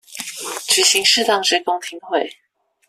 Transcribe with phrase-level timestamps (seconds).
[0.67, 2.35] 舉行適當之公聽會